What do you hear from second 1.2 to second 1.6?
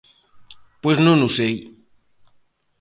o sei.